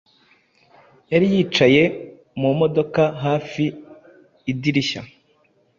yari 1.11 1.25
yicaye 1.33 1.83
mu 2.41 2.49
modoka 2.59 3.01
hafi 3.23 3.63
idirishya 4.51 5.01